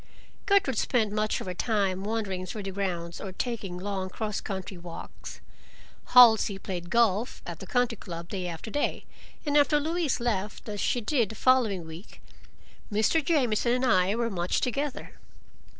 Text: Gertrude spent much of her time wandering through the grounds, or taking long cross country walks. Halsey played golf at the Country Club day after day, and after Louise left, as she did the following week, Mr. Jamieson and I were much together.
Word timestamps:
Gertrude 0.47 0.79
spent 0.79 1.13
much 1.13 1.39
of 1.39 1.45
her 1.45 1.53
time 1.53 2.03
wandering 2.03 2.47
through 2.47 2.63
the 2.63 2.71
grounds, 2.71 3.21
or 3.21 3.31
taking 3.31 3.77
long 3.77 4.09
cross 4.09 4.41
country 4.41 4.75
walks. 4.75 5.41
Halsey 6.15 6.57
played 6.57 6.89
golf 6.89 7.43
at 7.45 7.59
the 7.59 7.67
Country 7.67 7.97
Club 7.97 8.27
day 8.27 8.47
after 8.47 8.71
day, 8.71 9.05
and 9.45 9.55
after 9.55 9.79
Louise 9.79 10.19
left, 10.19 10.67
as 10.67 10.79
she 10.81 11.01
did 11.01 11.29
the 11.29 11.35
following 11.35 11.85
week, 11.85 12.19
Mr. 12.91 13.23
Jamieson 13.23 13.73
and 13.73 13.85
I 13.85 14.15
were 14.15 14.31
much 14.31 14.59
together. 14.59 15.11